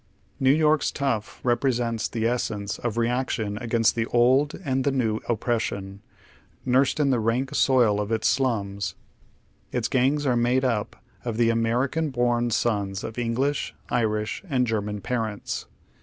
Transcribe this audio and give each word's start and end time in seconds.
New 0.39 0.49
York's 0.51 0.89
tough 0.89 1.39
represents 1.43 2.07
the 2.07 2.23
esseiiee 2.23 2.79
of 2.79 2.97
reaction 2.97 3.59
against 3.59 3.93
the 3.93 4.07
old 4.07 4.55
and 4.65 4.83
the 4.83 4.91
new 4.91 5.17
oppression, 5.29 6.01
imrsed 6.65 6.99
in 6.99 7.11
the 7.11 7.19
rank 7.19 7.53
soil 7.53 7.99
of 8.01 8.11
its 8.11 8.27
slums. 8.27 8.95
Its 9.71 9.87
gangs 9.87 10.25
are 10.25 10.35
made 10.35 10.65
up 10.65 10.95
of 11.23 11.37
the 11.37 11.51
American 11.51 12.09
born 12.09 12.49
sons 12.49 13.03
of 13.03 13.19
English, 13.19 13.75
Irish, 13.91 14.41
and 14.49 14.65
German 14.65 15.01
parents. 15.01 15.67